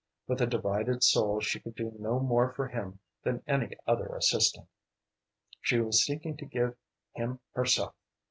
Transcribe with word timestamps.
With 0.25 0.41
a 0.41 0.47
divided 0.47 1.03
soul 1.03 1.41
she 1.41 1.59
could 1.59 1.75
do 1.75 1.93
no 1.99 2.19
more 2.19 2.51
for 2.55 2.67
him 2.69 2.97
than 3.21 3.43
any 3.45 3.77
other 3.85 4.15
assistant. 4.15 4.65
She 5.61 5.79
was 5.79 6.03
seeking 6.03 6.35
to 6.37 6.45
give 6.47 6.73
him 7.13 7.39
herself. 7.51 7.93